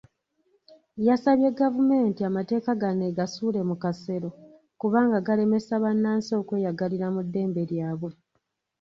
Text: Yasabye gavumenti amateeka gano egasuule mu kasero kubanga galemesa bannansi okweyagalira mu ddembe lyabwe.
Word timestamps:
Yasabye 1.07 1.49
gavumenti 1.61 2.19
amateeka 2.29 2.71
gano 2.81 3.03
egasuule 3.11 3.59
mu 3.69 3.75
kasero 3.83 4.29
kubanga 4.79 5.17
galemesa 5.27 5.75
bannansi 5.83 6.31
okweyagalira 6.41 7.07
mu 7.15 7.21
ddembe 7.25 7.61
lyabwe. 7.71 8.11